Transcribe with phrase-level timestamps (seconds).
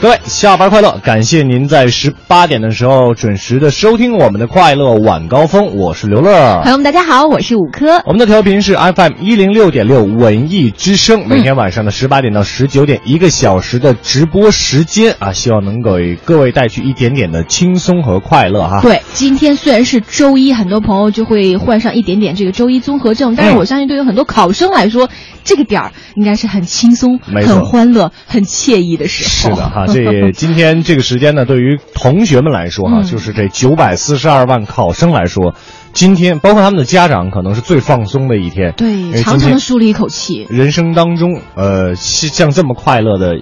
[0.00, 0.98] 各位下班快乐！
[1.04, 6.62] 感谢您在十八点的时候准时的收听我们的快乐晚高峰，我是刘乐。
[6.62, 8.00] 朋友们，大家好，我是五科。
[8.06, 18.80] 我们的调频是 FM 一零六点六文艺之声，每天晚上的十八点到十九点，一个小时的直播时间啊，希望能给各位带去一点点的轻松和快乐哈。
[18.80, 25.10] 对，今天虽然是周一，很多朋友就会患上一点点这个周一综合症，但是我相信对于很多考生来说，
[25.44, 29.54] 这个点儿应该是很轻松、很欢乐、很惬意的时候。
[29.54, 35.54] 是的哈，这今天这个时间呢，对于同学们来说哈，嗯就是这九百四十二万考生来说，
[35.92, 38.72] 今天包括他们的家长，可能是最放松的一天。
[38.76, 40.46] 对，长长的舒了一口气。
[40.48, 43.40] 人生当中，呃，是像这么快乐的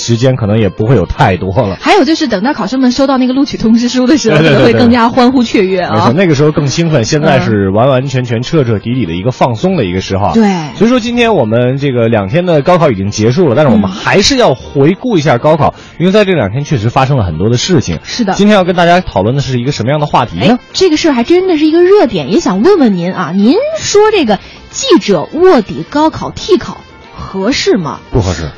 [0.00, 1.76] 时间，可能也不会有太多了。
[1.80, 6.14] 还有就是，等到考生们收到那个录取通知书的时候，可能会更加欢呼雀跃啊没错，啊。
[6.16, 10.32] 那个时候更兴奋，现在是完完全全彻彻底底的一个放松的一个时候。
[10.34, 10.42] 对
[10.74, 17.98] 所以说今天我们这个两天的高考已经结束了，但是我们嗯还是要回顾一下高考，因为在这两天确实发生了很多的事情。
[18.02, 24.38] 是的今天要跟大家讨论的是一个什么样的话题哎呢？，这个事儿还真的是一个热点，也想问问您啊，您说这个
[24.70, 26.80] 记者卧底高考替考
[27.14, 28.00] 合适吗？
[28.10, 28.50] 不合适。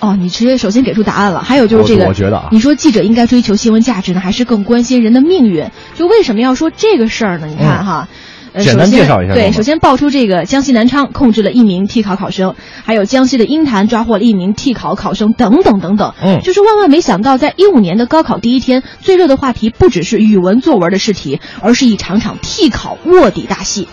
[0.00, 1.42] 哦，你直接首先给出答案了。
[1.42, 5.70] 还有就是这个，我我觉得啊你说记者应该追求新闻价值呢，还是更关心人的命运？
[5.94, 7.46] 就为什么要说这个事儿呢？
[7.46, 8.08] 你看哈。
[8.52, 12.54] 呃简单介绍一下对首先爆出这个江西南昌控制了一名替考考生，
[12.86, 16.14] 还有江西的鹰潭抓获了一名替考考生，等等等等。
[16.22, 23.88] 嗯就是万万没想到，在一五年的高考第一天，最热的话题不只是语文作文的试题，而是一场场替考卧底大戏。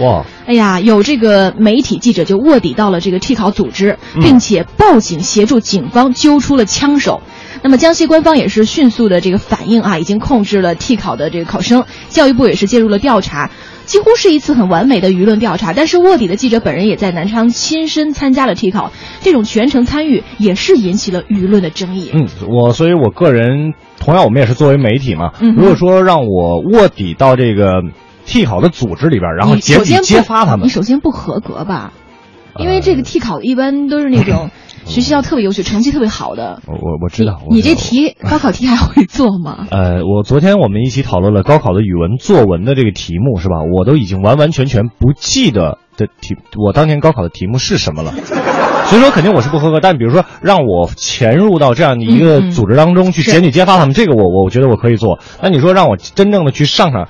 [0.00, 7.22] 哇，哎呀，有这个媒体记者就卧底到了这个替考组织，嗯并且报警协助警方揪出了枪手。
[7.62, 13.50] 那么江西官方也是迅速的这个反应啊，已经控制了替考的这个考生，教育部也是介入了调查，
[13.86, 15.72] 几乎是一次很完美的舆论调查。
[15.72, 18.92] 但是卧底的记者本人也在南昌亲身参加了替考，
[19.22, 22.10] 这种全程参与也是引起了舆论的争议。
[22.12, 25.32] 嗯，我所以，我个人同样，我们也是作为媒体嘛。
[25.40, 27.82] 嗯如果说让我卧底到这个
[28.26, 31.92] 替考的组织里边，然后你检举首先不揭发他们你，首先不合格吧？
[32.58, 34.50] 因为这个替考一般都是那种
[34.86, 36.62] 学习要特别优秀、成绩特别好的。
[36.66, 37.40] 我我我知道。
[37.50, 39.66] 你这题 高考题还会做吗？
[39.70, 43.56] 呃，我昨天我们一起讨论了高考的语文作文的这个题目，是吧？
[43.74, 48.12] 我都已经完完全全不记得的题，我当年高考的题目是什么了。
[48.86, 55.18] 所以说肯定我是不合格，但比如说让我潜入到这样的一个组织当中去检举揭发他们，这个我我我觉得我可以做。
[55.42, 57.08] 那你说让我真正的去上场，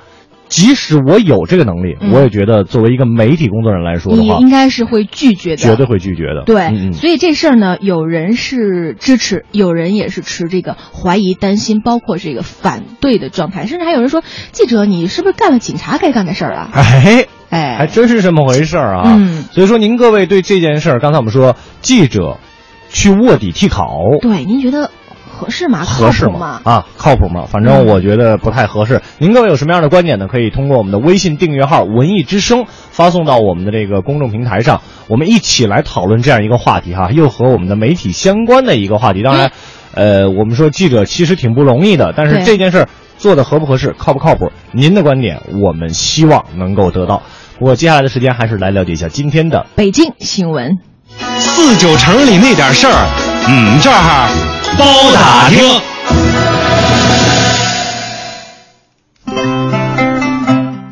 [0.48, 6.44] 即使我有这个能力，嗯我也觉得作为一个媒体工作人来说的话你应，该是会拒绝的，绝对会拒绝的。
[6.46, 16.70] 对，嗯嗯所以这事儿呢，有人是支持，有人也是持这个怀疑、担心，包括这个反对的状态，甚至还有人说，记者你是不是干了警察该干的事儿啊？
[16.74, 19.16] 哎，哎，还真是这么回事儿啊。
[19.18, 22.38] 嗯所以说您各位对这件事儿，刚才我们说记者
[22.88, 24.90] 去卧底替考，对，您觉得
[25.36, 25.84] 合适吗？
[25.84, 26.60] 合适吗？
[26.64, 27.44] 啊，靠谱吗？
[27.46, 29.02] 反正嗯我觉得不太合适。
[29.18, 30.26] 您各位有什么样的观点呢？
[30.28, 39.22] 可以通过我们的微信订阅号“文艺之声”发送到我们的这个公众平台上，我们一起来讨论这样一个话题哈，又和我们的媒体相关的一个话题。
[39.22, 39.52] 当然，
[39.92, 44.50] 呃，我们说记者其实挺不容易的，但是这件事儿做的合不合适，靠不靠谱？
[44.72, 47.22] 您的观点我们希望能够得到。
[47.58, 50.78] 不过接下来的时间还是来了解一下今天的北京新闻。
[51.38, 52.92] 四九城里那点事儿，
[53.48, 54.28] 嗯，这儿
[54.78, 54.84] 包
[55.14, 55.80] 打听。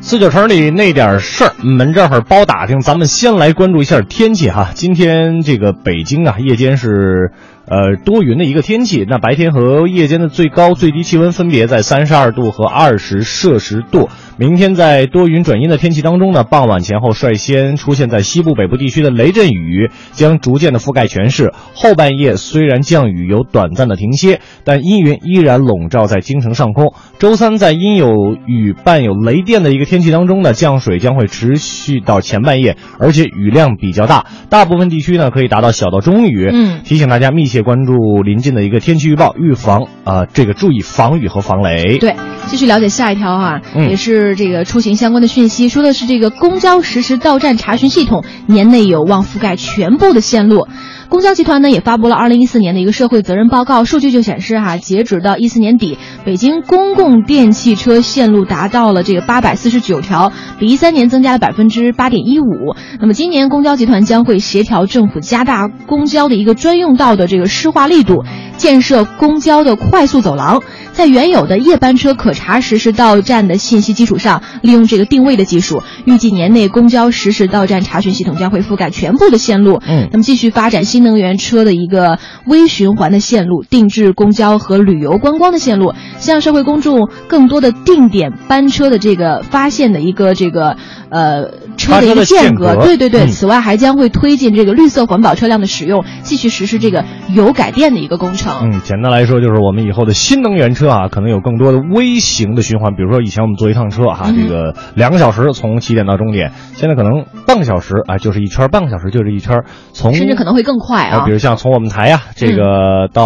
[0.01, 2.79] 四九城里那点事儿，我们这会儿包打听。
[2.81, 4.69] 咱们先来关注一下天气哈。
[4.73, 7.31] 今天这个北京啊，夜间是
[7.67, 9.05] 呃多云的一个天气。
[9.07, 14.09] 那白天和夜间的最高、最低气温分别在三十二度和二十摄氏度。
[14.37, 21.53] 明天在多云转阴的天气当中呢，傍晚前后率先出现在西部、北部地区的雷阵雨将逐渐的覆盖全市。
[21.73, 26.93] 后半夜虽然降雨有短暂的停歇，但阴云依然笼罩在京城上空。
[27.17, 36.49] 周三在阴有雨伴有雷电的一个天气当中呢，降水将会持续到前半夜，而且雨量比较大，大部分地区呢可以达到小到中雨。
[36.51, 37.54] 嗯提醒大家密切。
[37.55, 41.99] 切关注临近的一个天气预报，预防啊、这个注意防雨和防雷。
[41.99, 42.17] 对，
[42.47, 50.67] 继续了解下一条啊、嗯也是这个出行相关的讯息，说的是这个公交实时到站查询系统年内有望覆盖全部的线路。
[51.09, 62.75] 公交集团呢也发布了二零一四年的一个社会责任报告，数据就显示哈，截止到一四年底，北京公共电汽车线路达到了这个八百四十九条，比一三年增加了百分之八点一五。
[62.99, 68.23] 那么今年公交集团将会协调政府加大公交的一个专用道的这个施化力度，
[68.57, 79.79] 建设公交的快速走廊，在原有的夜班车可查实时到站的信息基础上，利用这个定位的技术，预计年内公交实时到站查询系统将会覆盖全部的线路。
[79.85, 90.77] 嗯那么继续发展新能源车的一个微循环的线路，定制公交和旅游观光的线路，向社会公众更多的定点班车的这个发现的一个这个
[91.09, 93.25] 呃车的一个间间隔对对对。
[93.25, 97.03] 嗯此外，还将会推进这个绿色环保车辆的使用，继续实施这个
[97.33, 98.53] 油改电的一个工程。
[98.61, 102.93] 嗯，简单来说就是我们以后的新能源车啊，可能有更多的微型的循环。
[102.95, 109.63] 比如说以前我们坐一趟车哈、嗯这个两个小时从起点到终点，现在可能半个小时啊、就是一圈，半个小时就是一圈。
[109.91, 112.63] 从甚至可能会更快啊比如像从我们台呀、这嗯个
[113.11, 113.25] 到、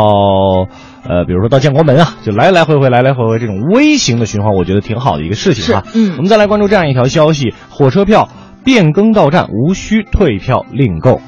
[1.04, 5.84] 呃，比如说到建国门啊，就来来回回来来回回这种微型的循环，我觉得挺好的一个事情哈。
[5.86, 8.30] 是嗯我们再来关注这样一条消息：火车票
[8.64, 11.22] 变更到站无需退票另购。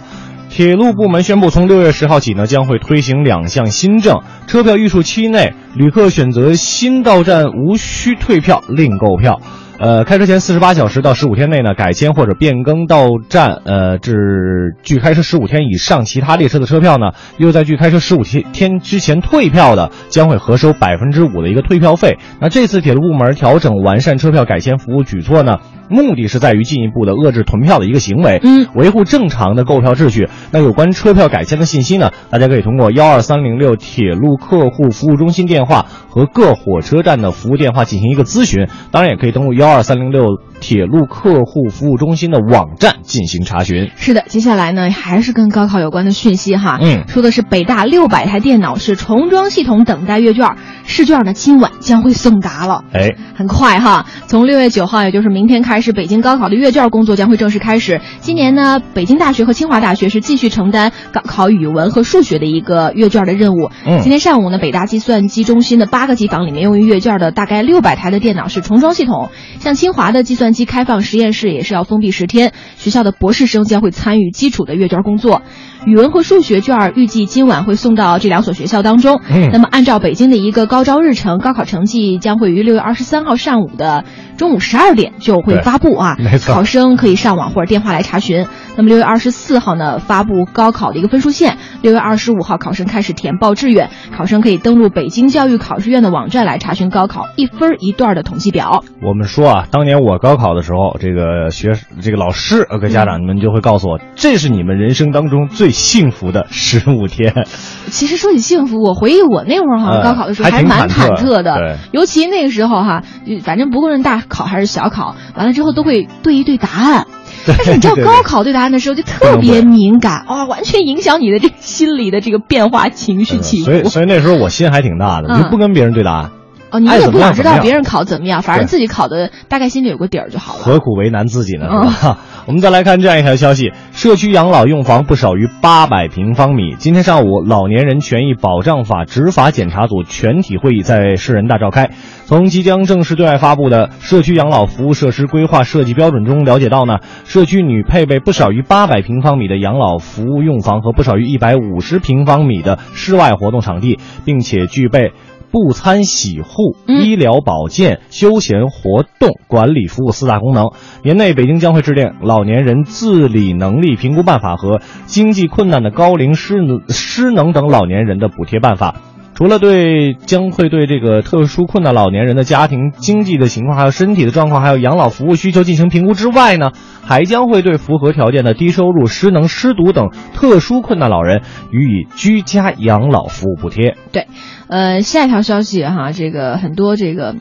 [0.50, 9.40] 铁路部门宣布，从六月十号起呢，将会推行两项新政：车票预售期内，旅客选择新到站无需退票另购票。
[9.82, 22.20] 呃，开车前四十八小时到十五天内呢，改签或者变更到站，呃，至距开车十五天以上其他列车的车票呢，又在距开车十五天天之前退票的，将会核收百分之五的一个退票费。
[22.40, 25.58] 那这次铁路部门调整完善车票改签服务举措呢，
[25.92, 30.28] 目的是在于进一步的遏制囤票的一个行为，嗯，维护正常的购票秩序。
[30.52, 40.24] 那有关车票改签的信息呢，大家可以通过幺二三零六铁路客户服务中心电话和各火车站的服务电话进行一个咨询，当然也可以登录幺二三零六
[40.62, 43.90] 铁路客户服务中心的网站进行查询。
[43.98, 46.78] 是的，接下来呢还是跟高考有关的讯息哈。
[46.82, 50.56] 嗯说的是北大六百台电脑是重装系统等待阅卷，
[50.86, 52.84] 试卷呢今晚将会送达了。
[52.94, 58.00] 哎，很快哈，从六月九号，也就是明天开始，北京高考的阅卷工作将会正式开始。
[58.20, 63.72] 今年呢，北京大学和清华大学是继续承担高考语文和数学的一个阅卷的任务。
[63.86, 69.30] 嗯今天上午呢，北大计算机中心的八个机房里面用于阅卷的大概六百台的电脑是重装系统。
[69.60, 75.42] 像清华的计算机开放实验室也是要封闭十天，学校的博士生将会参与基础的阅卷工作。
[75.86, 79.20] 语文和数学卷儿预计今晚会送到这两所学校当中。
[79.30, 84.06] 嗯那么按照北京的一个高招日程，高考成绩将会于六月二十三号上午的
[84.38, 86.16] 中午十二点就会发布啊。
[86.20, 88.46] 没错考生可以上网或者电话来查询。
[88.78, 91.58] 那么六月二十四号呢，发布高考的一个分数线。
[91.82, 98.84] 六月二十五号，考生开始填报志愿，考生可以登录北京教育考试院的网站来查询高考一分一段的统计表。
[99.02, 107.46] 我们说啊，当年我高考的时候，这个学这个老师呃，跟家长们就会告诉我，这是你们人生当中最幸福的十五天。
[107.90, 117.08] 其实说起幸福，我回忆我那会儿好像呃高考的时候还是蛮忐忑忑的，对尤其那个时候哈，就反正不论大考还是小考，完了之后都会对一对答案。
[117.48, 123.66] 但是你知道高考对答案的时候就特别敏感，哇、完全影响你的这个心理的这个变化、情绪起伏。
[123.66, 126.32] 所以所以那时候我心还挺大的，嗯就不跟别人对答案，
[126.70, 130.60] 哦，你也不想知道别人考怎么样，反正自己考的大概心里有个底儿就好了。
[130.62, 131.68] 何苦为难自己呢？
[131.72, 132.20] 嗯是吧？
[132.48, 136.76] 我们再来看这样一条消息：社区养老用房不少于八百平方米。
[136.80, 141.92] 今天上午，老年人权益保障法执法检查组全体会议在市人大召开。
[142.26, 155.14] 从即将正式对外发布的《社区养老服务设施规划设计标准》中了解到呢，社区拟配备不少于八百平方米的养老服务用房和不少于一百五十平方米的室外活动场地，并且具备。
[155.52, 160.72] 不参洗护、嗯医疗保健、休闲活动管理服务四大功能。
[161.04, 168.96] 年内，北京将会制定《老年人自理能力评估办法》和《经济困难的高龄失能失能等老年人的补贴办法》。
[169.42, 183.98] 除了对将会对这个特殊困难老年人的家庭经济的情况、还有身体的状况、还有养老服务需求进行评估之外呢，还将会对符合条件的低收入、失能、失独等特殊困难老人予以居家养老服务补贴。
[184.12, 184.28] 对，
[184.68, 187.36] 呃，下一条消息哈，这个很多这个。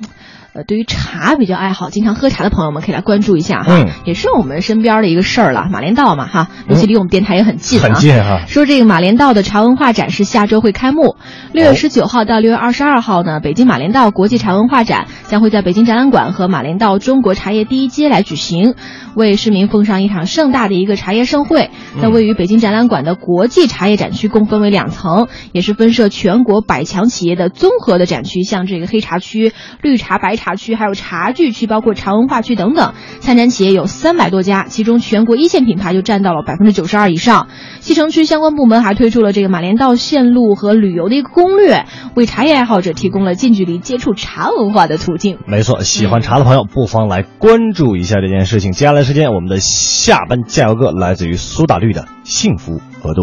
[0.53, 5.69] 呃，对于茶比较爱好、经常喝茶的朋友们可以来关注一下哈，嗯也是我们身边的一个事儿了。
[5.71, 7.83] 马连道嘛哈，尤其离我们电台也很近啊。
[7.85, 8.47] 很近哈。
[8.49, 11.17] 说这个马连道的茶文化展是下周会开幕，
[11.53, 18.75] 六月十九号到六月二十二号呢，北京马连道国际茶文化展将会在北京展览馆和马连道中国茶叶第一街来举行，
[19.15, 21.71] 为市民奉上一场盛大的一个茶叶盛会。
[22.03, 32.95] 那位于北京展览馆的国际茶叶展区共分为两层，也是分设全国百强企业的综合的展区，像这个黑茶区、绿茶、白茶区，还有茶具区，包括茶文化区等等。
[33.21, 37.49] 参展企业有三百多家，其中全国一线品牌就占到了百分之九十二以上。
[37.81, 41.85] 西城区相关部门还推出了这个马连道线路和旅游的一个攻略，
[42.17, 45.37] 为茶叶爱好者提供了近距离接触茶文化的途径。
[45.47, 48.73] 没错，喜欢茶的朋友不妨来关注一下这件事情。
[48.73, 53.23] 接下来时间，我们的下班加油歌来自于苏打绿的《幸福额度》。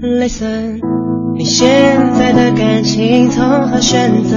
[0.00, 0.80] Listen，
[1.36, 1.68] 你现
[2.14, 4.36] 在的感情从何选择？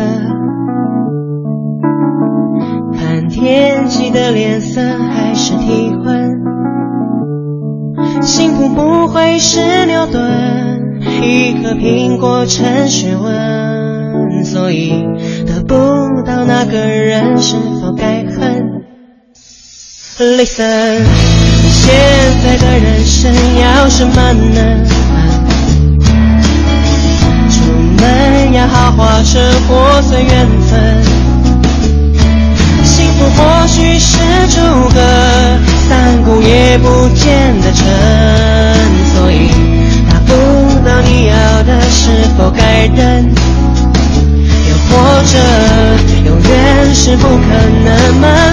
[3.25, 4.79] 看天气的脸色
[5.09, 6.31] 还是体温？
[8.21, 15.03] 幸福不会是牛顿，一颗苹果成学问，所以
[15.47, 18.83] 得不到那个人是否该恨
[20.19, 21.01] ？Listen，
[21.63, 21.95] 现
[22.43, 24.85] 在的人生要什么呢？
[27.49, 31.01] 出门要豪华车或随缘分，
[33.17, 34.17] 福或许是
[34.49, 34.59] 诸
[34.93, 34.99] 葛，
[35.89, 37.85] 三顾也不见得成，
[39.13, 39.49] 所以
[40.09, 40.33] 达不
[40.85, 43.35] 到你要的是否该等？
[44.67, 44.93] 又或
[45.23, 45.37] 者
[46.25, 47.29] 永远是不可
[47.85, 48.44] 能吗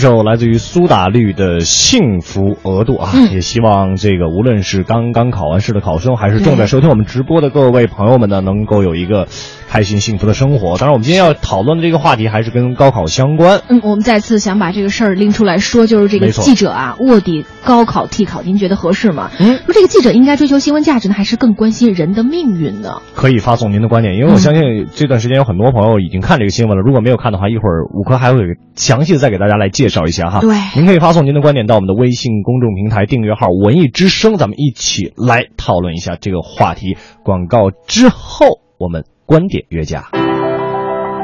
[0.00, 3.30] 首来自于苏打绿的《幸福额度》啊，嗯。
[3.30, 9.28] 也希望这个无论是刚刚考完试的考生，还是正在收听我们直播的各位朋友们呢，能够有一个
[9.70, 10.76] 开心幸福的生活。
[10.78, 13.62] 当然，我们今天要讨论的这个话题还是跟高考相关。
[13.68, 19.30] 嗯，我们再次想把这个事儿拎出来说，就是这个记者啊卧底高考替考，您觉得合适吗？
[19.38, 23.00] 嗯说这个记者应该追求新闻价值呢，还是更关心人的命运呢？
[23.14, 26.82] 可以发送您的观点，因为我相信这段时间有很多朋友已经看这个新闻了。
[26.82, 28.40] 如果没有看的话，一会儿五科还会
[28.74, 30.40] 详细的再给大家来介绍一下哈。
[30.40, 36.96] 对您可以发送您的观点到我们的微信公众平台订阅号“文艺之声”，咱们一起来讨论一下这个话题。
[37.22, 40.08] 广告之后，我们观点约架。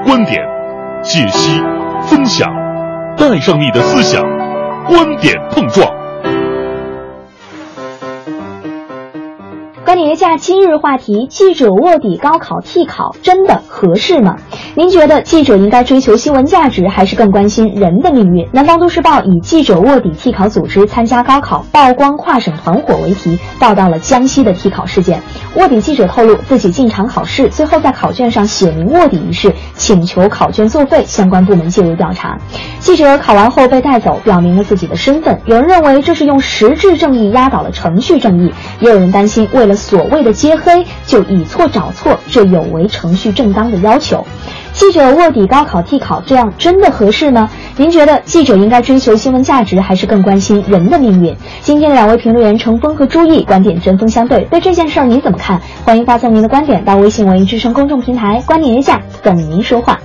[0.04, 0.40] 观点、
[1.02, 1.60] 解析、
[2.02, 2.48] 分享，
[3.16, 4.22] 带上你的思想，
[4.86, 5.96] 观点碰撞。
[9.87, 14.37] 观点约架今日话题：记者卧底高考替考真的合适吗？
[14.75, 18.49] 您觉得记者应该追求新闻价值，还是更关心人的命运？
[18.50, 25.23] 南方都市报以“记者卧底替考组织参加高考曝光跨省团伙”为题，报道了江西的替考事件。
[25.55, 32.37] 卧底记者透露，自己进场考试，最后在考卷上写明卧底一事，请求考卷作废，相关部门介入调查。
[32.81, 35.40] 记者考完后被带走，表明了自己的身份。
[35.45, 44.26] 有人认为这是用实质正义压倒了程序正义，也有人担心为了所谓的揭黑就以错找错，这有违程序正当的要求。
[44.73, 47.49] 记者卧底高考替考，这样真的合适吗？
[47.76, 51.37] 您觉得记者应该追求新闻价值，还是更关心人的命运？
[51.61, 55.62] 今天的两位评论员程峰和朱毅观点针锋相对，对这件事儿您怎么看？
[55.85, 60.00] 欢迎发送您的观点到微信文艺之声公众平台“观点一下”，等您说话。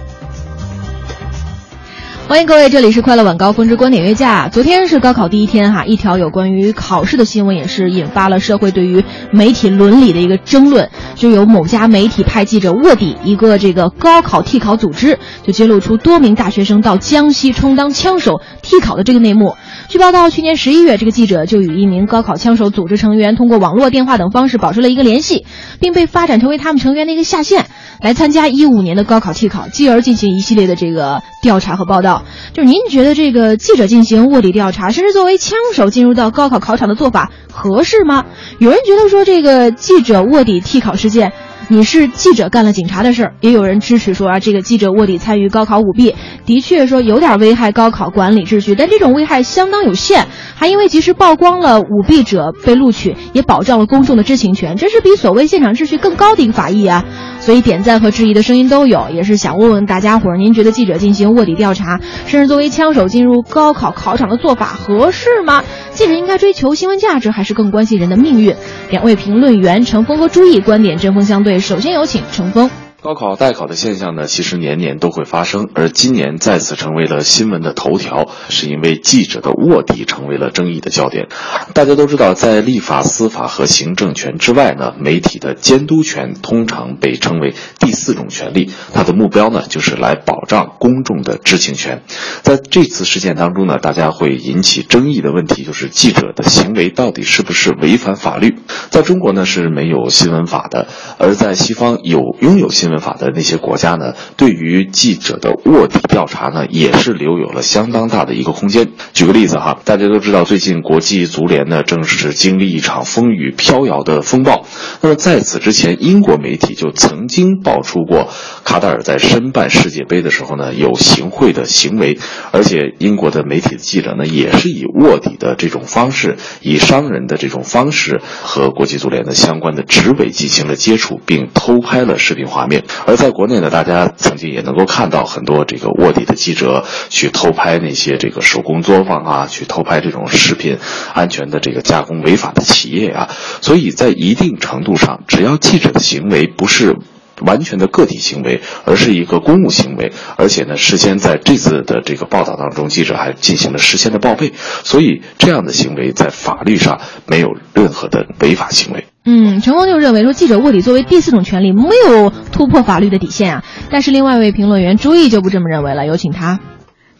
[2.31, 4.47] 欢迎各位，这里是快乐晚高峰之观点约架。
[4.47, 10.89] 昨天是高考第一天哈，一条有关于考试的新闻也是引发了社会对于媒体伦理的一个争论。
[11.15, 19.57] 就有某家媒体派记者卧底一个这个高考替考组织，就揭露出多名大学生到江西充当枪手替考的这个内幕。
[19.89, 25.45] 据报道，去年十一月，这个记者就与一名高考枪手组织成员通过网络、电话等方式保持了一个联系，
[25.81, 27.65] 并被发展成为他们成员的一个下线，
[27.99, 32.23] 来参加一五年的高考替考，继而进行一系列的这个调查和报道。
[32.53, 38.25] 就是您觉得这个记者进行卧底调查，甚至作为枪手进入到高考考场的做法合适吗？
[38.59, 41.33] 有人觉得说这个记者卧底替考事件。
[41.71, 46.13] 你是记者干了警察的事儿，也有人支持说啊，这个记者卧底参与高考舞弊，
[46.45, 57.05] 的确说有点危害高考管理秩序，但这种危害相当有限，还因为及时曝光了舞弊者被录取，也保障了公众的知情权，这是比所谓现场秩序更高的一个法益啊。
[57.39, 65.63] 所以点赞和质疑的声音都有，也是想问问大家伙儿，您觉得记者进行卧底调查，甚至作为枪手进入高考考场的做法合适吗？
[65.91, 68.55] 记者应该追求新闻价值，还是更关心人的命运？
[68.89, 71.60] 两位评论员程峰和朱毅观点针锋相对。
[71.61, 72.69] 首先有请程峰。
[73.01, 81.27] 高考代考的现象呢，其实年年都会发生，而今年再次成为了新闻的头条，是因为记者的卧底成为了争议的焦点。
[81.73, 92.03] 大家都知道，在立法、司法和行政权之外呢，媒体的监督权通常被称为第四种权利，它的目标呢，就是来保障公众的知情权。
[92.43, 98.59] 在这次事件当中呢，大家会引起争议的问题就是记者的行为到底是不是违反法律？
[98.91, 100.87] 在中国呢是没有新闻法的，
[101.17, 108.89] 而在西方有拥有新闻法的那些国家呢，对于记者的卧底调查呢，也是留有了相当大的一个空间。
[109.13, 114.65] 举个例子哈，大家都知道，最近国际足联呢正是经历一场风雨飘摇的风暴。
[115.01, 118.29] 那么在此之前，英国媒体就曾经爆出过
[118.63, 122.19] 卡塔尔在申办世界杯的时候呢有行贿的行为，
[122.51, 132.80] 而且英国的媒体的记者呢也是以卧底的这种方式，以商人的这种方式和国际足联的相关的执委进行了接触，并偷拍了视频画面。
[133.05, 140.77] 而在国内呢，大家曾经也能够看到很多这个卧底的记者去偷拍那些这个手工作坊啊，去偷拍这种食品
[141.13, 143.29] 安全的这个加工违法的企业啊。
[143.61, 146.97] 所以在一定程度上，只要记者的行为不是。
[147.43, 159.07] 完全的个体行为，而是一个公务行为，而且呢，事先在这次的这个报道当中，记者还进行了事先的报备，所以这样的行为在法律上没有任何的违法行为。
[159.23, 163.63] 嗯，陈峰就认为说，记者卧底作为第四种权利，没有突破法律的底线啊。
[163.91, 166.59] 但是另外一位评论员朱毅就不这么认为了，有请他。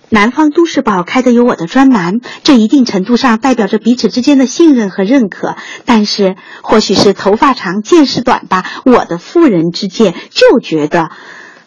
[0.09, 5.55] 南方都市报开的有我的专栏，这一定程度上代表着彼此之间的信任和认可。
[5.85, 11.11] 但是，或许是头发长见识短吧，我的妇人之见就觉得，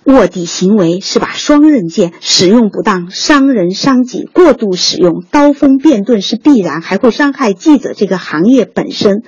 [0.03, 9.23] 卧底行为是把双刃剑，使用不当伤人伤己，过度使用刀锋辩盾是必然，还会伤害记者这个行业本身。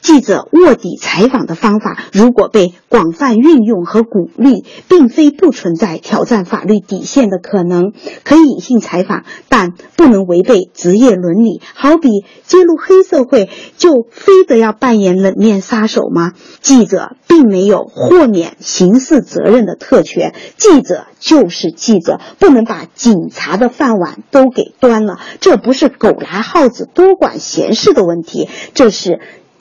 [0.00, 7.92] 记者卧底采访的方法如果被广泛运用和鼓励，并非不存在挑战法律底线的可能。
[8.24, 11.60] 可以隐性采访，但不能违背职业伦理。
[11.74, 12.08] 好比
[12.44, 16.32] 揭露黑社会，就非得要扮演冷面杀手吗？
[16.60, 25.18] 记者并没有豁免刑事责任的特权，记者就是记者，不能把警察的饭碗都给端了。
[25.40, 29.20] 这不是狗拿耗子多管闲事的问题，这是。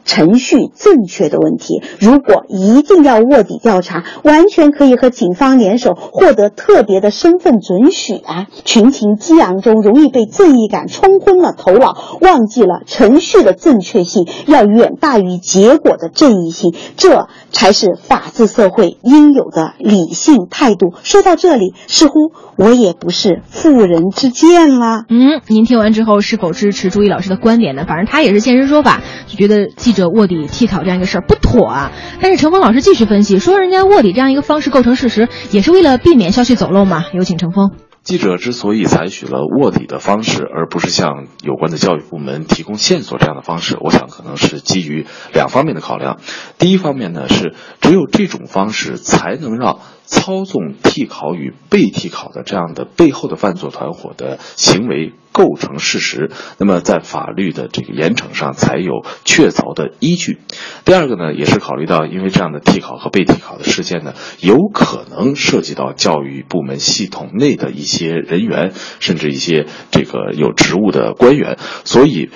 [0.10, 8.48] 程序正确的问题，如果一定要卧底调查，完全可以和警方联手，获得特别的身份准许啊！
[8.66, 20.94] 群情激昂中，容易被正义感冲昏了头脑，忘记了程序的正确性要远大于结果的正义性，这才是法治社会应有的理性态度。
[21.04, 25.06] 说到这里，似乎我也不是妇人之见了。
[25.08, 27.86] 嗯，您听完之后是否支持朱毅老师的观点呢？
[27.88, 30.10] 反正他也是现身说法，就觉得记者。
[30.10, 31.92] 卧底替考这样一个事儿不妥啊！
[32.20, 37.06] 但是程峰老师继续分析说，人家卧底这样一个方式构成事实，也是为了避免消息走漏嘛。
[37.14, 37.72] 有请程峰。
[38.04, 46.20] 记者之所以采取了卧底的方式，而不是向有关的教育部门提供线索这样的方式，我想可能是基于两方面的考量。
[46.58, 49.80] 第一方面呢，是只有这种方式才能让。
[50.10, 60.40] 操纵替考与被替考的这样的背后的犯罪团伙的行为构成事实，那么在法律的这个严惩上才有确凿的依据。
[60.84, 72.32] 第二个呢，也是考虑到，因为这样的替考和被替考的事件呢，有可能涉及到教育部门系统内的一些人员，甚至一些这个有职务的官员，所以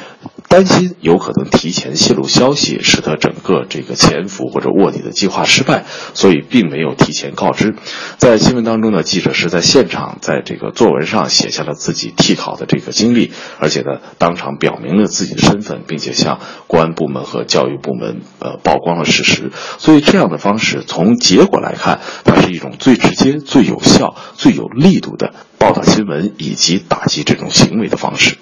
[0.47, 7.75] 担心有可能提前泄露消息，使得整个这个潜伏或者卧底的计划失败，所以并没有提前告知。
[8.17, 19.51] 在新闻当中呢，记者是在现场，在这个作文上写下了自己替考的这个经历，而且呢，当场表明了自己的身份，并且向公安部门和教育部门呃曝光了事实。
[19.79, 28.37] 所以这样的方式，从结果来看，它是一种最直接、最有效、最有力度的报道新闻以及打击这种行为的方式。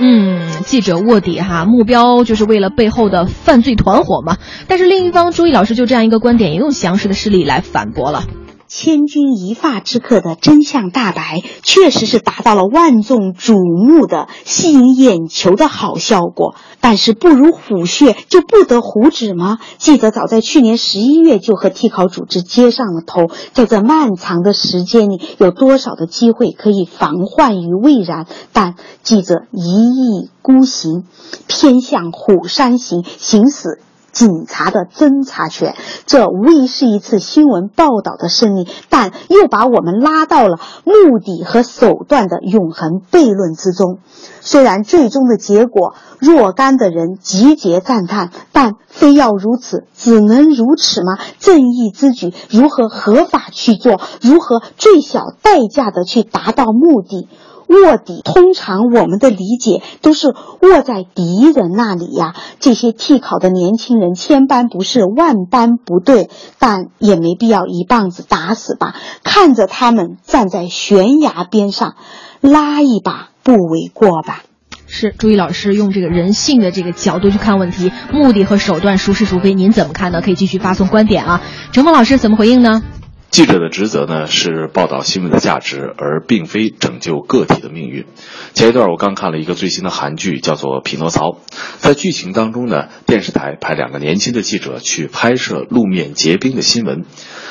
[0.00, 4.38] 嗯，记者卧底哈，目标就是为了背后的犯罪团伙嘛。
[4.68, 8.24] 但是另一方，朱毅老师就这样一个观点，也用详实的事例来反驳了。
[8.68, 16.54] 千钧一发之刻的真相大白，确实是达到了万众瞩目的、吸引眼球的好效果。
[16.80, 19.58] 但是不如虎穴，就不得虎指吗？
[19.78, 28.26] 记者早在去年十一月就和替考组织接上了头，在这漫长的时间里，有多少的机会可以防患于未然？
[28.52, 31.04] 但记者一意孤行，
[31.46, 33.80] 偏向虎山行，行死。
[34.12, 35.74] 警察的侦查权，
[36.06, 43.98] 这无疑是一次新闻报道的胜利，但又把我们拉到了目的和手段的永恒悖论之中。
[44.40, 51.18] 虽然最终的结果若干的人集结赞叹，但非要如此，只能如此吗？
[51.38, 54.00] 正义之举如何合法去做？
[54.22, 57.28] 如何最小代价的去达到目的？
[57.68, 62.34] 卧底通常我们的理解都是卧在敌人那里呀。
[62.60, 68.94] 这些替考的年轻人千般不是万般不对，但也没必要一棒子打死吧。
[69.22, 71.94] 看着他们站在悬崖边上，
[72.40, 74.42] 拉一把不为过吧。
[74.90, 80.22] 是朱毅老师用这个人性的这个角度去看问题，目的和手段孰是孰非，您怎么看呢？
[80.22, 81.42] 可以继续发送观点啊。
[81.72, 82.82] 陈峰老师怎么回应呢？
[83.30, 88.06] 记者的职责呢是报道新闻的价值，而并非拯救个体的命运。
[88.54, 91.30] 前一段我刚看了一个最新的韩剧，叫做《匹诺曹》。
[91.76, 97.04] 在剧情当中呢，电视台派两个年轻的记者去拍摄路面结冰的新闻。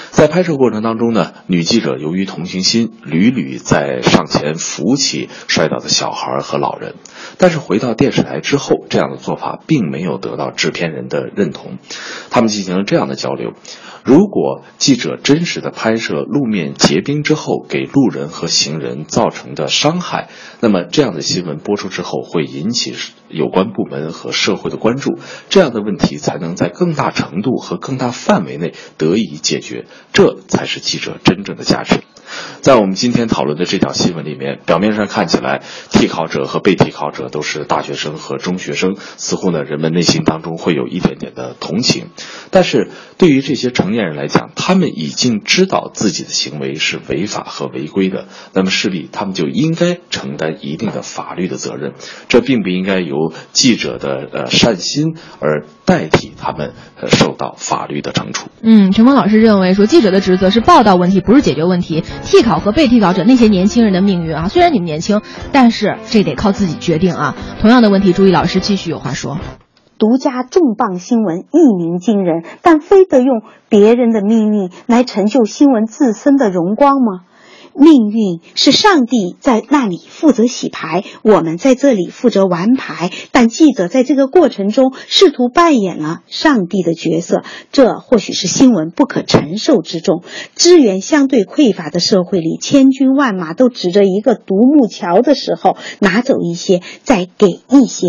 [0.10, 6.96] 在拍摄过程当中呢，女记者由于同情心，屡屡在上前扶起摔倒的小孩和老人。
[7.38, 11.78] 但是回到电视台之后，这样的做法并没有得到制片人的认同。
[12.32, 13.54] 他们进行了这样的交流。
[14.08, 20.30] 如果记者真实的拍摄路面结冰之后给路人和行人造成的伤害，
[20.62, 22.96] 那么这样的新闻播出之后会引起
[23.30, 25.18] 有关部门和社会的关注，
[25.50, 32.02] 这样的问题才能在更大程度和更大范围内得以解决，这才是记者真正的价值。
[32.60, 42.10] 在我们今天讨论的这条新闻里面，表面上看起来替考者和被替考者都是大学生和中学生，似乎呢人们内心当中会有一点点的同情。
[42.52, 51.94] 但是对于这些成年人来讲，他们已经知道自己的行为是违法和违规的，那么势必他们就应该承担一定的法律的责任。
[52.28, 53.17] 这并不应该由
[53.52, 56.74] 记者的呃善心而代替他们
[57.08, 58.50] 受到法律的惩处。
[58.62, 62.04] 嗯，陈峰老师认为说，记者的职责是报道问题，不是解决问题。
[62.24, 67.36] 替考和被替考者那些年轻人的命运啊，虽然你们年轻，但是这得靠自己决定啊。
[67.62, 69.38] 同样的问题，朱毅老师继续有话说。
[70.00, 77.27] 独家重磅新闻一鸣惊人，但非得用别人的命运来成就新闻自身的荣光吗？
[77.80, 83.12] 命运是上帝在那里负责洗牌，我们在这里负责玩牌。
[83.32, 90.24] 但记者在这个过程中试图扮演了上帝的角色，这或许是新闻不可承受之重。
[90.56, 98.08] 资源相对匮乏的社会里，千军万马都指着一个独木桥的时候，拿走一些，再给一些，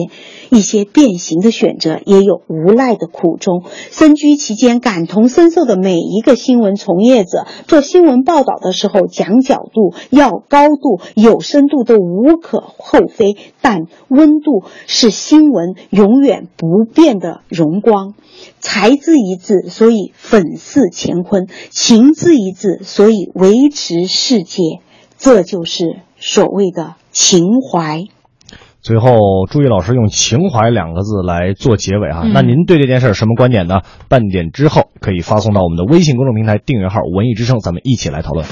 [0.50, 3.64] 一些变形的选择，也有无奈的苦衷。
[3.90, 18.14] 身居其间，感同身受的每一个新闻从业者，做新闻报道的时候讲讲角度、要高度、有深度都无可厚非，但温度是新闻永远不变的荣光。
[18.60, 24.62] 才字一字，所以粉饰乾坤；情字一字，所以维持世界。
[25.16, 28.04] 这就是所谓的情怀。
[28.80, 29.18] 最后，
[29.50, 32.22] 朱毅老师用“情怀”两个字来做结尾啊。
[32.32, 33.80] 那您对这件事儿什么观点呢？
[34.08, 38.46] 半点之后可以发送到我们的微信公众平台订阅号“文艺之声”，咱们一起来讨论。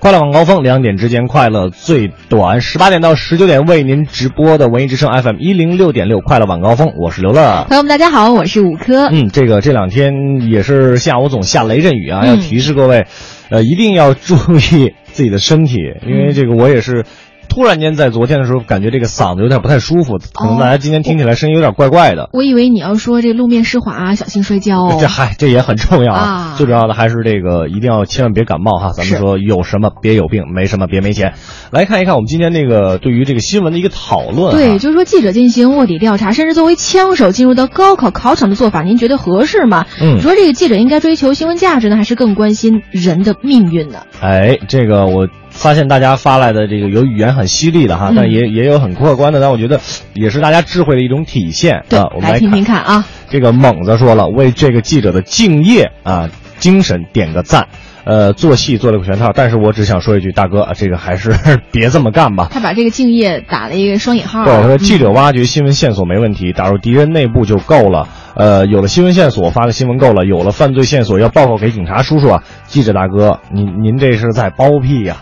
[0.00, 7.66] 快乐晚高峰，两点之间快乐最短，十八点到十九点为您直播的文艺之声 FM 一零六点六，快乐晚高峰，我是刘乐。
[7.68, 9.10] 朋友们，大家好，我是五科。
[9.12, 13.06] 嗯，这个这两天也是下午总下雷阵雨啊，嗯要提示各位，
[13.50, 17.04] 呃，一定要注意自己的身体，因为这个我也是。
[17.50, 22.30] 突然间在昨天的时候，感觉这个嗓子有点不太舒服，可能大家今天听起来声音有点怪怪的。
[22.32, 24.96] 我以为你要说这路面湿滑啊，小心摔跤哦。
[25.02, 28.92] 这嗨，这也很重要啊最重要的还是这个，一定要千万别感冒哈。
[28.92, 31.34] 咱们说有什么别有病，没什么别没钱。
[31.72, 34.56] 来看一看我们今天这个对于这个新闻的一个讨论、啊。
[34.56, 39.86] 对，就是说记者进行卧底调查，甚至作为枪手进入到高考考场的做法，您觉得合适吗？
[40.00, 44.04] 嗯你说这个记者应该追求新闻价值呢，还是更关心人的命运呢？
[44.20, 49.78] 哎，这个我发现大家发来的这个有语言很犀利的哈，嗯但也也有很客观的，但我觉得
[50.14, 52.06] 也是大家智慧的一种体现对，啊。
[52.14, 53.04] 我们来听听看啊。
[53.28, 57.68] 这个猛子说了，为这个记者的敬业啊精神点个赞。
[58.02, 61.36] 呃，做戏做了个全套，但是我只想说一句，大哥，啊这个还是
[61.70, 62.48] 别这么干吧。
[62.50, 64.42] 他把这个敬业打了一个双引号。
[64.46, 68.08] 对，他说嗯记者挖掘新闻线索没问题，打入敌人内部就够了。
[68.34, 72.42] 呃，有了新闻线索，发个新闻够了；有了犯罪线索，要报告给警察叔叔啊。
[72.66, 75.18] 记者大哥，您您这是在包庇呀、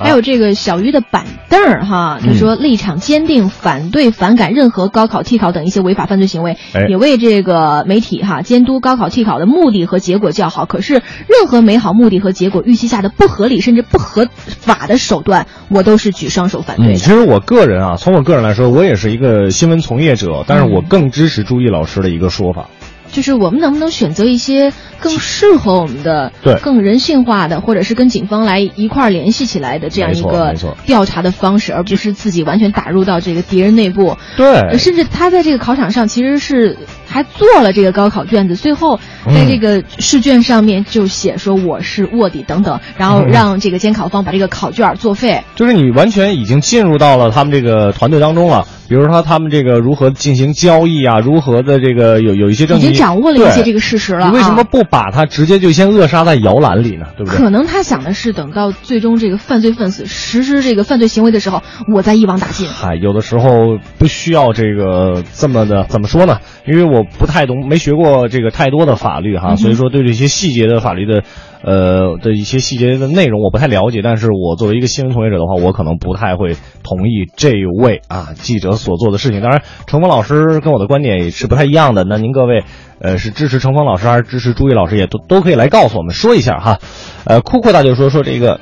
[0.00, 10.64] 还有这个小鱼的板凳儿哈，嗯他说立场坚定，反对反感任何高考替考等一些违法犯罪行为，哎也为这个媒体哈监督高考替考的目的和结果叫好。
[10.64, 22.68] 可是任何美好目的和结果预期下的不合理甚至不合法的手段，我都是举双手反对嗯，其实我个人啊，从我个人来说，我也是一个新闻从业者，但是我嗯更支持朱毅老师的一个说法。
[23.12, 26.54] 就是我们能不能选择一些更适合我们的、对。
[26.60, 30.76] 更人性化的，或者是跟警方来一块儿联系起来的这样一个没错。
[30.86, 34.16] 调查的方式，而不是自己完全打入到这个敌人内部。
[34.36, 34.52] 对。
[34.52, 36.78] 呃甚至他在这个考场上其实是
[37.10, 45.42] 还做了这个高考卷子，最后嗯在这个试卷上面就写说我是卧底等等，然后让这个监考方把这个考卷作废。
[45.56, 57.06] 就是你完全已经进入到了他们这个团队当中了，比如说他们这个如何进行交易啊，如何的这个有有一些证据，已经掌握了一些这个事实了你为什么啊不把他直接就先扼杀在摇篮里呢？
[57.16, 57.36] 对不对？
[57.36, 62.68] 可能他想的是，等到最终这个犯罪分子实施这个犯罪行为的时候，我再一网打尽。
[62.68, 66.38] 嗨，有的时候不需要这个这么的，怎么说呢？
[66.66, 71.22] 因为我不太懂，没学过这个太多的法律哈，嗯所以说对这些细节的法律的，
[71.62, 74.00] 呃的一些细节的内容我不太了解。
[74.02, 79.40] 但是我作为一个新闻从业者的话，我可能不太会同意这位啊记者所做的事情。
[79.40, 82.04] 当然，程峰老师跟我的观点也是不太一样的。
[82.04, 82.64] 那您各位，
[83.00, 86.78] 呃，是支持程峰老师还是支持朱毅老师，也都都可以来告诉我们说一下哈。
[87.24, 88.60] 呃，酷酷大就说说这个。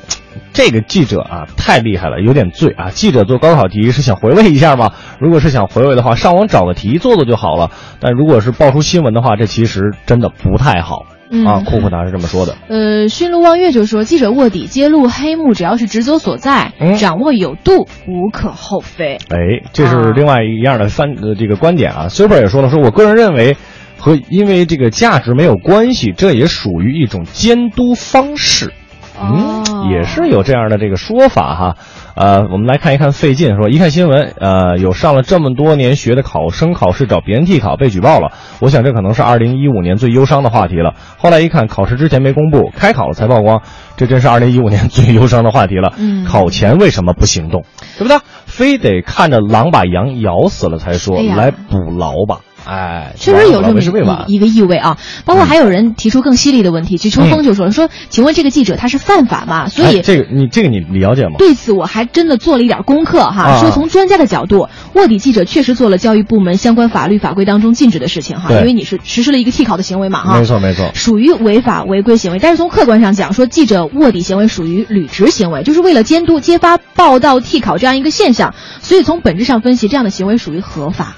[0.53, 2.91] 这个记者啊，太厉害了，有点醉啊！
[2.91, 4.93] 记者做高考题是想回味一下吗？
[5.21, 7.71] 如果是想回味的话，上网找个题做做就好了。
[8.01, 11.63] 但如果是爆出新闻的话，这其实真的不太好、嗯啊。
[11.65, 12.57] 库库达是这么说的。
[12.69, 19.19] 呃，驯鹿望月就说，记者卧底揭露黑幕，只要是职责所在，嗯掌握有度，无可厚非。
[19.29, 19.39] 哎，
[19.73, 22.09] 这是啊另外一样的翻呃这个观点啊。
[22.09, 23.57] Super 也说了，说我个人认为
[23.97, 28.73] 和因为这个价值没有关系，这也属于一种监督方式。
[29.21, 31.77] 哦嗯，也是有这样的这个说法哈。
[32.15, 40.95] 呃，我们来看一看费劲说，一看新闻，呃，有上了这么多年学的考生考试找别人替考被举报了，我想这可能是二零一五年最忧伤的话题了。
[41.17, 43.63] 后来一看，考试之前没公布，开考了才曝光，
[43.97, 45.93] 这真是二零一五年最忧伤的话题了。
[45.99, 47.65] 嗯考前为什么不行动？
[47.99, 48.19] 对不对？
[48.47, 52.41] 非得看着狼把羊咬死了才说、哎来捕牢吧。
[52.69, 54.25] 哎，确实有这么没事未完。
[54.29, 54.99] 一一个意味啊。
[55.25, 59.69] 包括还有人提出更犀利的问题，去秋风就说说，请问这个记者他是犯法吗？
[59.69, 61.37] 所以哎这个你这个你了解吗？
[61.39, 70.91] 对此我还真的做了一点功课哈，啊说从专家的角度，卧底记者确实做了教育部门相关法律法规当中禁止的事情哈，因为你是实施了一个替考的行为嘛哈，没错没错。
[70.95, 72.39] 属于违法违规行为。
[72.39, 81.17] 但是从客观上讲，说记者卧底行为属于履职行为，就是为了监督揭发报道替考这样一个现象，所以从本质上分析，这样的行为属于合法。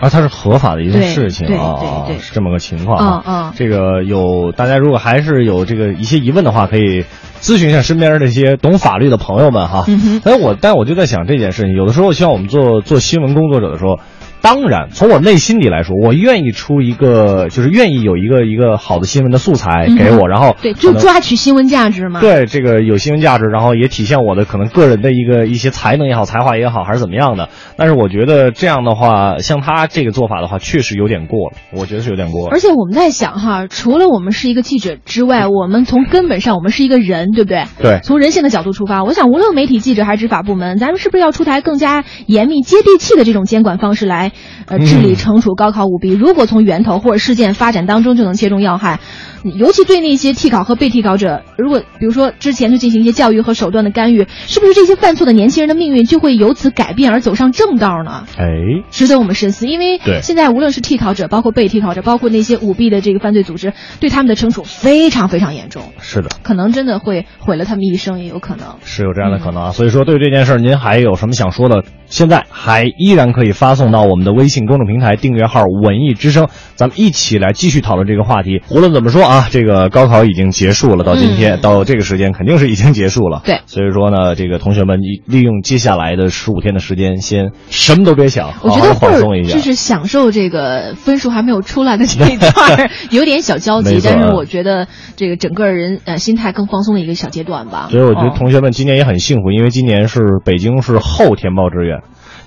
[0.00, 1.76] 啊，它是合法的一件事情对啊，
[2.20, 3.22] 是这么个情况啊。
[3.26, 7.04] 嗯嗯这个有大家如果还是有这个一些疑问的话，可以
[7.40, 9.84] 咨询一下身边这些懂法律的朋友们哈。
[9.88, 13.98] 嗯哼但我但我就在想这件事情，有的时候像我们做做新闻工作者的时候，
[14.42, 22.20] 当然从我内心里来说，我愿意出一个就是愿意有一个一个好的新闻的素材给我，然后对，就抓取新闻价值嘛。
[22.20, 27.48] 对这个有新闻价值，然后也体现我的可能个人的一个一些才能也好，才华也好，还是怎么样的。
[27.76, 32.60] 但是我觉得这样的话，像他这个做法的话，确实有点过了，我觉得是有点过了而。
[32.60, 37.64] 且我们在想哈，除了我们是一个记者之外，我们从根本上我们是一个人，对不对？
[37.80, 44.29] 对从人性的角度出发，我想无论媒体记者还是执法部门，咱们是不是要出台更加严密、接地气的这种监管方式来，
[44.66, 46.12] 呃，治理、嗯惩处高考舞弊？
[46.14, 49.00] 如果从源头或者事件发展当中就能切中要害，
[49.42, 58.24] 尤其对那些替考和被替考者，如果比如说之前就进行一些教育和手段的干预，是不是这些犯错的年轻人的命运就会由此改变而走上正道呢？
[58.38, 58.46] 哎，
[58.90, 66.28] 值得我们深思，因为现在无论是替考者，包括被替考者，包括那些舞弊的这个犯罪组织，对他们的惩处非常非常严重，是的。
[66.42, 68.76] 可能真的会毁了他们一生，也有可能。
[68.84, 71.82] 是有这样的可能啊，所以说对于这件事儿，您还有什么想说的？
[72.06, 78.62] 现在还依然可以发送到我们的微信公众平台订阅号“文艺之声”，咱们一起来继续讨论这个话题。
[78.68, 83.42] 无论怎么说啊，这个高考已经结束了，到今天、嗯到这个时间肯定是已经结束了。
[83.44, 89.54] 对所以说呢，这个同学们利利用接下来的十五天的时间，先什么都别想，好好的我觉得放松一下。
[89.54, 97.88] 就是享受这个分数还没有出来的这 一段，有点小焦急，但是我觉得这个整个人呃心态更放松的一个小阶段吧。
[97.90, 102.00] 所以我觉得哦同学们今年也很幸福，因为今年是北京是后填报志愿。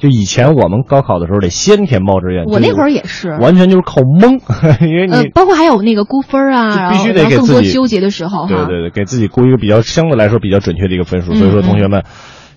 [0.03, 4.41] 就以前我们高考的时候得先填报志愿，我那会儿也是，完全就是靠蒙，
[4.85, 8.45] 因为你、呃，包括还有那个估分啊，必须得给自己纠结的时候。
[8.49, 11.33] 对对对，给自己估一个比较相对来说比较准确的一个分数。
[11.35, 12.03] 所以说，嗯同学们。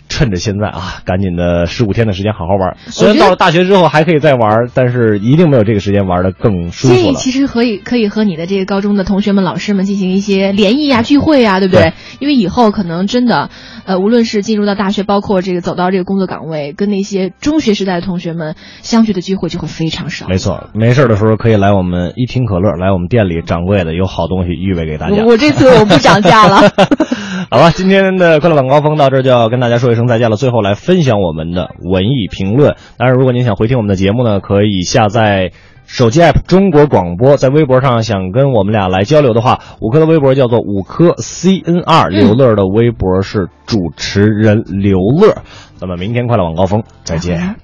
[0.08, 2.76] 趁着现在啊，赶紧的十五天的时间好好玩。
[2.86, 7.00] 虽然到了大学之后还可以再玩，但是一定没有这个时间玩的更舒服了。
[7.00, 11.82] 建议其实可以可以和你的这个高中的同学们、老师们进行一些联谊啊、聚会啊，对不对？
[11.82, 13.50] 对因为以后可能真的，
[13.84, 20.26] 呃，无论是进入到大学，包括这个走到这个工作岗位，跟那些中学时代的同学们相聚的机会就会非常少。
[20.28, 25.16] 没错，没事儿的时候可以来我们一听可乐，来我们店里掌柜的有好东西预备给大家。
[25.16, 26.62] 我我这次我不涨价了。
[27.48, 30.36] 好吧，今天的快乐晚高峰到这儿就要跟大家说一声再见了。
[30.36, 32.74] 最后来分享我们的文艺评论。
[32.96, 35.52] 当然，如果您想回听我们的节目呢，可以下载
[35.86, 45.42] 手机 app 中国广播，在微博上想跟我们俩来交流的话，五科的微博叫做五科 CNR，刘乐的微博是主持人刘乐。
[45.76, 47.54] 咱们明天快乐晚高峰再见。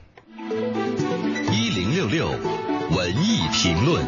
[1.51, 2.27] 一零六六
[2.97, 4.05] 文艺评论。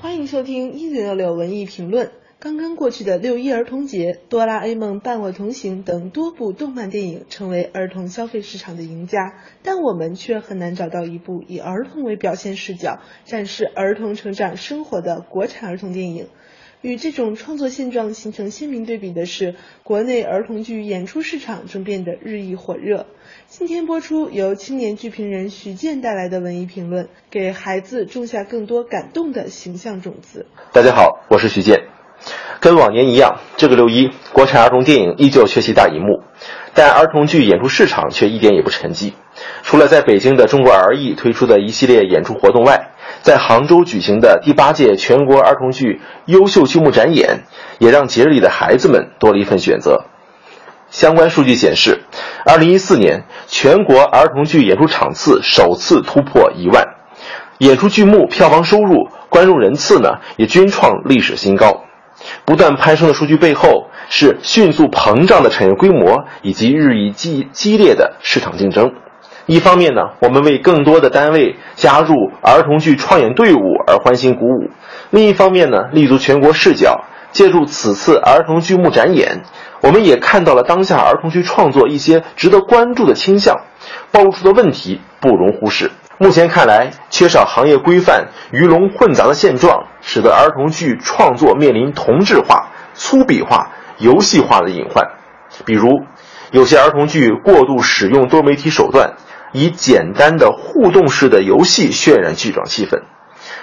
[0.00, 2.10] 欢迎收听一零六六文艺评论。
[2.42, 16.28] 刚刚过去的六一儿童节，《哆啦 A 梦伴我同行》等多部动漫电影成为儿童消费市场的赢家，但我们却很难找到一部以儿童为表现视角、展示儿童成长生活的国产儿童电影。
[16.80, 23.04] 与这种创作现状形成鲜明对比的是，国内儿童剧演出市场正变得日益火热。
[23.48, 30.46] 今天播出由青年剧评人徐健带来的文艺评论，给孩子种下更多感动的形象种子。
[30.72, 31.99] 大家好，我是徐健。
[32.60, 36.22] 跟往年一样，这个六一，国产儿童电影依旧缺席大荧幕，
[36.74, 39.14] 但儿童剧演出市场却一点也不沉寂。
[39.62, 42.90] 除了在北京的中国儿艺推出的一系列演出活动外，
[43.22, 47.44] 在杭州举行的第八届全国儿童剧优秀剧目展演，
[47.78, 50.04] 也让节日里的孩子们多了一份选择。
[50.90, 52.02] 相关数据显示，
[52.44, 56.84] 二零一四年全国儿童剧演出场次首次突破一万，
[57.58, 61.84] 演出剧目票房收入、观众人次呢也均创历史新高。
[62.44, 68.92] 不断攀升的数据背后，是迅速膨胀的产业规模以及日益激激烈的市场竞争。
[69.46, 74.70] 一方面呢，我们为更多的单位加入儿童剧创演队伍而欢欣鼓舞；
[75.10, 79.42] 另一方面呢，立足全国视角，借助此次儿童剧目展演，
[79.82, 83.56] 我们也看到了当下儿童剧创作一些值得关注的倾向，
[84.12, 85.90] 暴露出的问题不容忽视。
[86.22, 95.12] 目前看来，缺少行业规范、鱼龙混杂的现状，使得儿童剧创作面临同质化、粗鄙化、游戏化的隐患。
[95.64, 95.88] 比如，
[96.50, 99.14] 有些儿童剧过度使用多媒体手段，
[99.52, 103.00] 以简单的互动式的游戏渲染剧场气氛，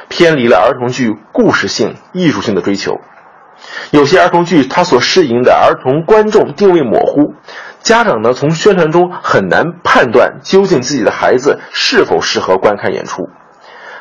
[0.10, 3.00] 偏离了儿童剧故事性、艺术性的追求。
[3.91, 7.36] 有些儿童剧它所适应的儿童观众定位模糊，
[7.88, 13.30] 家长呢从宣传中很难判断究竟自己的孩子是否适合观看演出。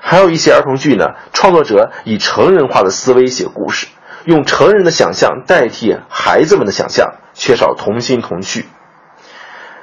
[0.01, 3.87] 还有一些儿童剧呢，创作者以成人化的思维写故事，
[4.24, 8.66] 用成人的想象代替孩子们的想象，缺少童心童趣。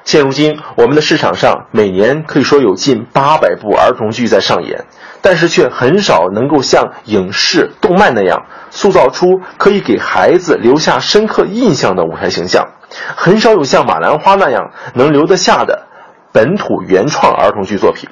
[0.04, 4.84] 现如今，我们的市场上每年可以说有近八百部儿童剧在上演，
[5.22, 12.68] 但是却很少能够像影视、动漫那样塑造出可以给孩子留下深刻印象的舞台形象，
[13.16, 15.88] 很少有像《马兰花》那样能留得下的
[16.32, 18.10] 本土原创儿童剧作品。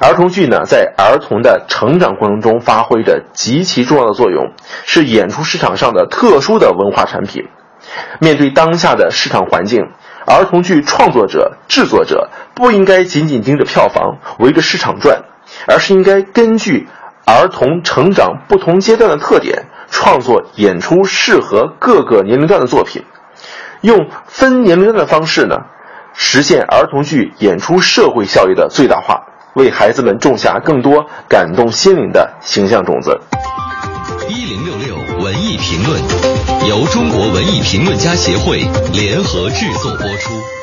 [0.00, 4.52] 儿童剧呢，在儿童的成长过程中发挥着极其重要的作用，
[4.84, 7.48] 是演出市场上的特殊的文化产品。
[8.20, 9.88] 面对当下的市场环境，
[10.26, 15.22] 儿童剧创作者、制作者不应该仅仅盯着票房、围着市场转，
[15.66, 16.86] 而是应该根据
[17.26, 23.04] 儿童成长不同阶段的特点，创作演出适合各个年龄段的作品，
[23.80, 25.56] 用分年龄段的方式呢，
[26.12, 29.22] 实现儿童剧演出社会效益的最大化，
[29.54, 33.20] 为孩子们种下更多感动心灵的形象种子。
[34.28, 36.00] 一零六六文艺评论，
[36.68, 38.58] 由中国文艺评论家协会
[38.92, 40.57] 联合制作播出。